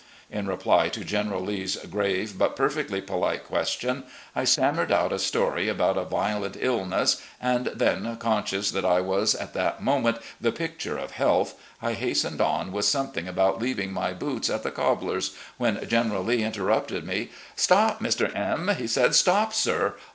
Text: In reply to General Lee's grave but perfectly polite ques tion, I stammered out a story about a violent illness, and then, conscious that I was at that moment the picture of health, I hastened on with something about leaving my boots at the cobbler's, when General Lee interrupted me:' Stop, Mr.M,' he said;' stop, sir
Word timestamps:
In 0.31 0.47
reply 0.47 0.89
to 0.89 1.03
General 1.03 1.41
Lee's 1.41 1.75
grave 1.75 2.35
but 2.35 2.55
perfectly 2.55 3.01
polite 3.01 3.43
ques 3.47 3.69
tion, 3.79 4.03
I 4.35 4.45
stammered 4.45 4.91
out 4.91 5.13
a 5.13 5.19
story 5.19 5.69
about 5.69 5.95
a 5.95 6.05
violent 6.05 6.57
illness, 6.59 7.21
and 7.39 7.67
then, 7.67 8.15
conscious 8.17 8.71
that 8.71 8.83
I 8.83 8.99
was 8.99 9.35
at 9.35 9.53
that 9.53 9.83
moment 9.83 10.17
the 10.41 10.51
picture 10.51 10.97
of 10.97 11.11
health, 11.11 11.53
I 11.83 11.93
hastened 11.93 12.41
on 12.41 12.71
with 12.71 12.85
something 12.85 13.27
about 13.27 13.61
leaving 13.61 13.93
my 13.93 14.11
boots 14.13 14.49
at 14.49 14.63
the 14.63 14.71
cobbler's, 14.71 15.35
when 15.59 15.87
General 15.87 16.23
Lee 16.23 16.41
interrupted 16.43 17.05
me:' 17.05 17.29
Stop, 17.55 17.99
Mr.M,' 18.01 18.69
he 18.79 18.87
said;' 18.87 19.13
stop, 19.13 19.53
sir 19.53 19.93